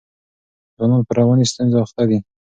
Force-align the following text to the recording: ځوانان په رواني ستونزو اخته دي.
ځوانان 0.75 1.01
په 1.07 1.11
رواني 1.17 1.45
ستونزو 1.51 1.77
اخته 1.85 2.03
دي. 2.09 2.19